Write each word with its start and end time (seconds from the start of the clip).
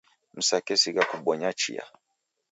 Msakesigha 0.33 1.05
kubonya 1.05 1.53
chia 1.53 1.83